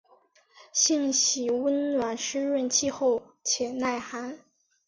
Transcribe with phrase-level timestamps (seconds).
[0.73, 4.39] 性喜温暖润湿气候且耐寒。